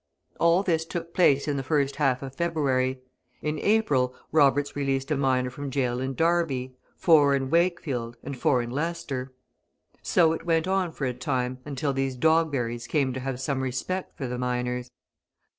All 0.39 0.63
this 0.63 0.83
took 0.83 1.13
place 1.13 1.47
in 1.47 1.57
the 1.57 1.61
first 1.61 1.97
half 1.97 2.23
of 2.23 2.33
February. 2.33 3.01
In 3.43 3.59
April, 3.59 4.15
Roberts 4.31 4.75
released 4.75 5.11
a 5.11 5.15
miner 5.15 5.51
from 5.51 5.69
jail 5.69 5.99
in 5.99 6.15
Derby, 6.15 6.75
four 6.97 7.35
in 7.35 7.51
Wakefield, 7.51 8.17
and 8.23 8.35
four 8.35 8.63
in 8.63 8.71
Leicester. 8.71 9.31
So 10.01 10.33
it 10.33 10.43
went 10.43 10.67
on 10.67 10.91
for 10.91 11.05
a 11.05 11.13
time 11.13 11.59
until 11.65 11.93
these 11.93 12.15
Dogberries 12.17 12.87
came 12.87 13.13
to 13.13 13.19
have 13.19 13.39
some 13.39 13.61
respect 13.61 14.17
for 14.17 14.25
the 14.25 14.39
miners. 14.39 14.89